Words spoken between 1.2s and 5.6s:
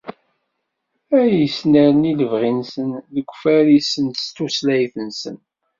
yesnerni lebɣi-nsen deg ufaris s tutlayt-nsen.